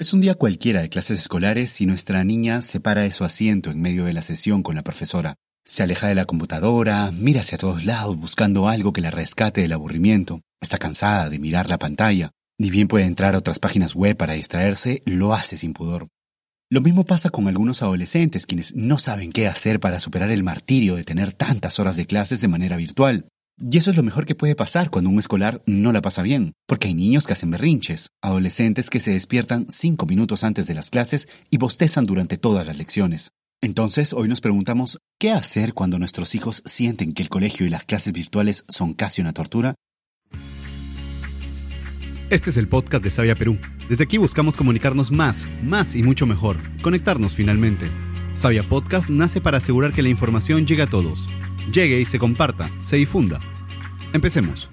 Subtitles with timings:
[0.00, 3.70] Es un día cualquiera de clases escolares y nuestra niña se para de su asiento
[3.70, 5.34] en medio de la sesión con la profesora.
[5.62, 9.74] Se aleja de la computadora, mira hacia todos lados buscando algo que la rescate del
[9.74, 10.40] aburrimiento.
[10.58, 12.30] Está cansada de mirar la pantalla.
[12.58, 16.08] Ni bien puede entrar a otras páginas web para distraerse, lo hace sin pudor.
[16.70, 20.96] Lo mismo pasa con algunos adolescentes quienes no saben qué hacer para superar el martirio
[20.96, 23.26] de tener tantas horas de clases de manera virtual.
[23.62, 26.54] Y eso es lo mejor que puede pasar cuando un escolar no la pasa bien,
[26.66, 30.88] porque hay niños que hacen berrinches, adolescentes que se despiertan cinco minutos antes de las
[30.88, 33.32] clases y bostezan durante todas las lecciones.
[33.60, 37.84] Entonces, hoy nos preguntamos, ¿qué hacer cuando nuestros hijos sienten que el colegio y las
[37.84, 39.74] clases virtuales son casi una tortura?
[42.30, 43.58] Este es el podcast de Sabia Perú.
[43.90, 47.90] Desde aquí buscamos comunicarnos más, más y mucho mejor, conectarnos finalmente.
[48.32, 51.28] Sabia Podcast nace para asegurar que la información llegue a todos,
[51.70, 53.40] llegue y se comparta, se difunda.
[54.12, 54.68] Empecemos.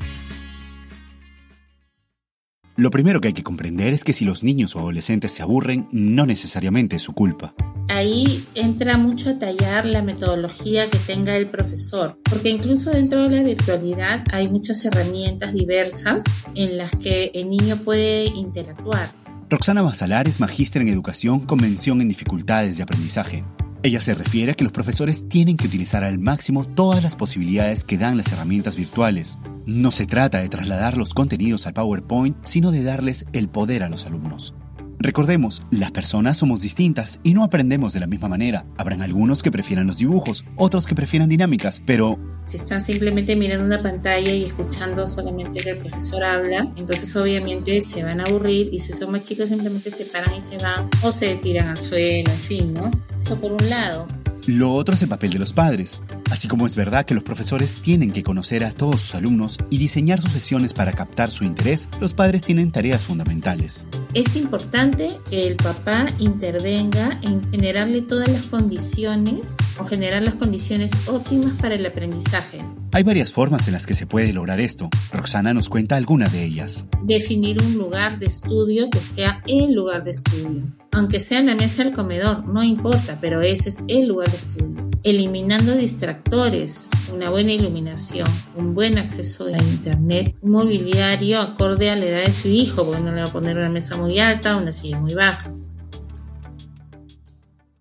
[2.76, 5.88] Lo primero que hay que comprender es que si los niños o adolescentes se aburren,
[5.92, 7.56] no necesariamente es su culpa.
[7.90, 13.36] Ahí entra mucho a tallar la metodología que tenga el profesor, porque incluso dentro de
[13.36, 19.10] la virtualidad hay muchas herramientas diversas en las que el niño puede interactuar.
[19.50, 23.44] Roxana Basalar es magíster en educación con mención en dificultades de aprendizaje.
[23.84, 27.84] Ella se refiere a que los profesores tienen que utilizar al máximo todas las posibilidades
[27.84, 29.38] que dan las herramientas virtuales.
[29.66, 33.90] No se trata de trasladar los contenidos al PowerPoint, sino de darles el poder a
[33.90, 34.56] los alumnos.
[35.00, 38.66] Recordemos, las personas somos distintas y no aprendemos de la misma manera.
[38.78, 42.37] Habrán algunos que prefieran los dibujos, otros que prefieran dinámicas, pero...
[42.48, 47.82] Si están simplemente mirando una pantalla y escuchando solamente que el profesor habla, entonces obviamente
[47.82, 50.90] se van a aburrir y si son más chicos simplemente se paran y se van
[51.04, 52.90] o se tiran al suelo, en fin, ¿no?
[53.20, 54.08] Eso por un lado.
[54.48, 56.02] Lo otro es el papel de los padres.
[56.32, 59.78] Así como es verdad que los profesores tienen que conocer a todos sus alumnos y
[59.78, 63.86] diseñar sus sesiones para captar su interés, los padres tienen tareas fundamentales.
[64.14, 70.92] Es importante que el papá intervenga en generarle todas las condiciones o generar las condiciones
[71.08, 72.60] óptimas para el aprendizaje.
[72.94, 74.90] Hay varias formas en las que se puede lograr esto.
[75.12, 76.86] Roxana nos cuenta alguna de ellas.
[77.04, 80.64] Definir un lugar de estudio que sea el lugar de estudio
[80.98, 84.38] aunque sea en la mesa del comedor, no importa, pero ese es el lugar de
[84.38, 84.87] estudio.
[85.04, 92.06] Eliminando distractores, una buena iluminación, un buen acceso a internet, un mobiliario acorde a la
[92.06, 94.62] edad de su hijo, porque no le va a poner una mesa muy alta o
[94.62, 95.52] una silla muy baja.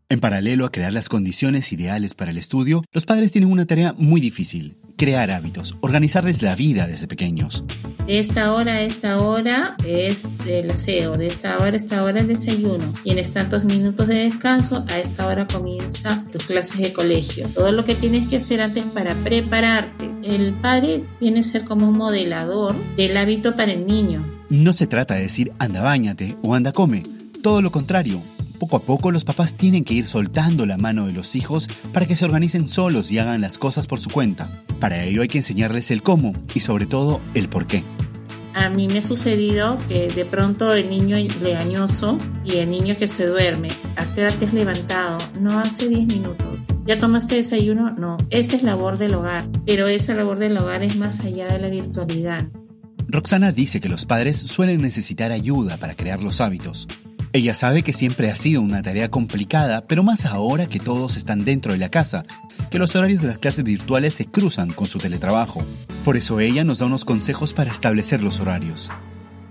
[0.09, 3.93] En paralelo a crear las condiciones ideales para el estudio, los padres tienen una tarea
[3.99, 7.65] muy difícil, crear hábitos, organizarles la vida desde pequeños.
[8.07, 12.21] De esta hora a esta hora es el aseo, de esta hora a esta hora
[12.21, 12.85] el desayuno.
[13.03, 17.49] Tienes tantos minutos de descanso, a esta hora comienza tus clases de colegio.
[17.49, 20.09] Todo lo que tienes que hacer antes para prepararte.
[20.23, 24.25] El padre viene a ser como un modelador del hábito para el niño.
[24.49, 27.03] No se trata de decir anda bañate o anda come.
[27.43, 28.23] Todo lo contrario,
[28.57, 32.07] poco a poco los papás tienen que ir soltando la mano de los hijos para
[32.07, 34.51] que se organicen solos y hagan las cosas por su cuenta.
[34.81, 37.83] Para ello hay que enseñarles el cómo y sobre todo el por qué.
[38.55, 43.07] A mí me ha sucedido que de pronto el niño legañoso y el niño que
[43.07, 45.19] se duerme, ¿a qué hora te has levantado?
[45.43, 46.65] No hace 10 minutos.
[46.87, 47.91] ¿Ya tomaste desayuno?
[47.91, 48.17] No.
[48.31, 51.69] Esa es labor del hogar, pero esa labor del hogar es más allá de la
[51.69, 52.47] virtualidad.
[53.09, 56.89] Roxana dice que los padres suelen necesitar ayuda para crear los hábitos,
[57.37, 61.45] ella sabe que siempre ha sido una tarea complicada, pero más ahora que todos están
[61.45, 62.25] dentro de la casa,
[62.71, 65.63] que los horarios de las clases virtuales se cruzan con su teletrabajo.
[66.05, 68.91] Por eso ella nos da unos consejos para establecer los horarios.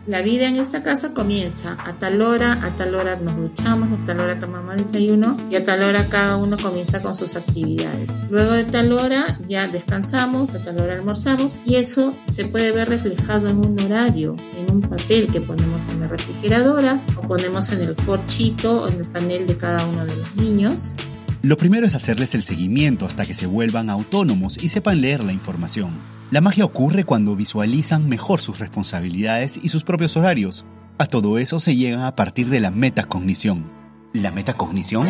[0.08, 4.04] La vida en esta casa comienza a tal hora, a tal hora nos duchamos, a
[4.04, 8.12] tal hora tomamos desayuno y a tal hora cada uno comienza con sus actividades.
[8.30, 12.90] Luego de tal hora ya descansamos, a tal hora almorzamos y eso se puede ver
[12.90, 17.96] reflejado en un horario, en un papel que ponemos en la refrigeradora ponemos en el
[17.96, 20.94] corchito o en el panel de cada uno de los niños.
[21.42, 25.32] Lo primero es hacerles el seguimiento hasta que se vuelvan autónomos y sepan leer la
[25.32, 25.92] información.
[26.32, 30.66] La magia ocurre cuando visualizan mejor sus responsabilidades y sus propios horarios.
[30.98, 33.70] A todo eso se llega a partir de la metacognición.
[34.14, 35.08] ¿La metacognición?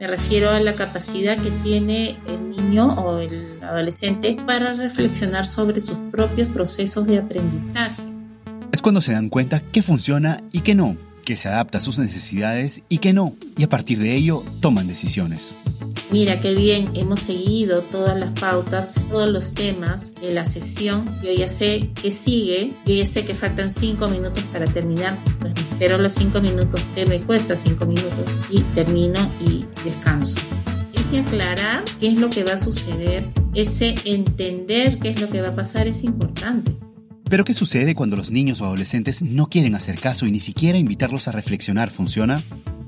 [0.00, 5.80] Me refiero a la capacidad que tiene el niño o el adolescente para reflexionar sobre
[5.80, 8.11] sus propios procesos de aprendizaje.
[8.82, 12.82] Cuando se dan cuenta qué funciona y qué no, que se adapta a sus necesidades
[12.88, 15.54] y qué no, y a partir de ello toman decisiones.
[16.10, 21.04] Mira qué bien, hemos seguido todas las pautas, todos los temas de la sesión.
[21.22, 25.16] Yo ya sé que sigue, yo ya sé que faltan cinco minutos para terminar.
[25.38, 30.40] Pues me espero los cinco minutos que me cuesta cinco minutos y termino y descanso.
[30.92, 33.24] Ese aclarar qué es lo que va a suceder,
[33.54, 36.72] ese entender qué es lo que va a pasar es importante.
[37.32, 40.76] Pero ¿qué sucede cuando los niños o adolescentes no quieren hacer caso y ni siquiera
[40.76, 42.42] invitarlos a reflexionar funciona?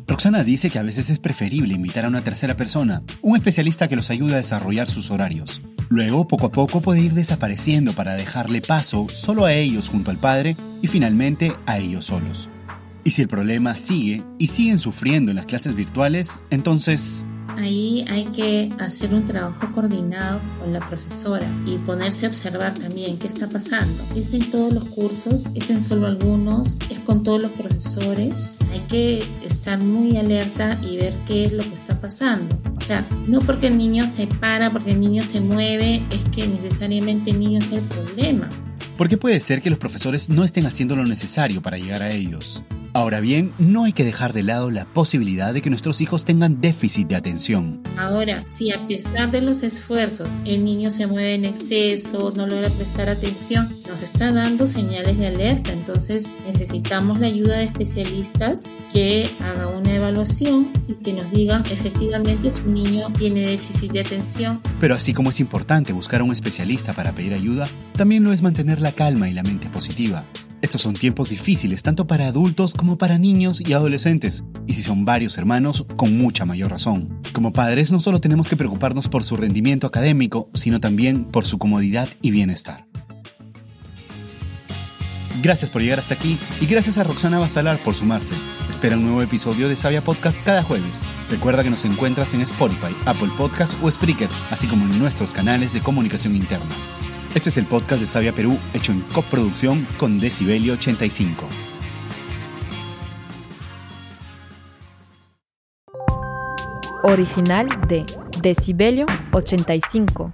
[0.06, 3.96] Roxana dice que a veces es preferible invitar a una tercera persona, un especialista que
[3.96, 5.62] los ayude a desarrollar sus horarios.
[5.88, 10.18] Luego, poco a poco puede ir desapareciendo para dejarle paso solo a ellos junto al
[10.18, 12.50] padre y finalmente a ellos solos.
[13.02, 17.24] Y si el problema sigue y siguen sufriendo en las clases virtuales, entonces
[17.56, 23.18] Ahí hay que hacer un trabajo coordinado con la profesora y ponerse a observar también
[23.18, 24.02] qué está pasando.
[24.16, 28.56] Es en todos los cursos, es en solo algunos, es con todos los profesores.
[28.72, 32.58] Hay que estar muy alerta y ver qué es lo que está pasando.
[32.76, 36.46] O sea, no porque el niño se para, porque el niño se mueve, es que
[36.46, 38.48] necesariamente el niño es el problema.
[38.96, 42.62] Porque puede ser que los profesores no estén haciendo lo necesario para llegar a ellos.
[42.96, 46.60] Ahora bien, no hay que dejar de lado la posibilidad de que nuestros hijos tengan
[46.60, 47.80] déficit de atención.
[47.96, 52.70] Ahora, si a pesar de los esfuerzos el niño se mueve en exceso, no logra
[52.70, 55.72] prestar atención, nos está dando señales de alerta.
[55.72, 62.48] Entonces necesitamos la ayuda de especialistas que hagan una evaluación y que nos digan efectivamente
[62.52, 64.60] su niño tiene déficit de atención.
[64.80, 68.42] Pero así como es importante buscar a un especialista para pedir ayuda, también lo es
[68.42, 70.24] mantener la calma y la mente positiva.
[70.64, 75.04] Estos son tiempos difíciles tanto para adultos como para niños y adolescentes, y si son
[75.04, 77.20] varios hermanos, con mucha mayor razón.
[77.34, 81.58] Como padres no solo tenemos que preocuparnos por su rendimiento académico, sino también por su
[81.58, 82.86] comodidad y bienestar.
[85.42, 88.34] Gracias por llegar hasta aquí y gracias a Roxana Basalar por sumarse.
[88.70, 91.02] Espera un nuevo episodio de Sabia Podcast cada jueves.
[91.28, 95.74] Recuerda que nos encuentras en Spotify, Apple Podcast o Spreaker, así como en nuestros canales
[95.74, 96.74] de comunicación interna.
[97.34, 101.48] Este es el podcast de Sabia Perú, hecho en coproducción con Decibelio 85.
[107.02, 108.06] Original de
[108.40, 110.32] Decibelio 85.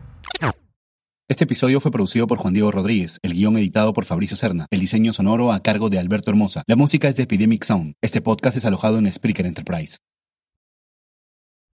[1.26, 4.80] Este episodio fue producido por Juan Diego Rodríguez, el guion editado por Fabricio Serna, el
[4.80, 6.64] diseño sonoro a cargo de Alberto Hermosa.
[6.66, 7.94] La música es de Epidemic Sound.
[8.02, 9.96] Este podcast es alojado en Spreaker Enterprise.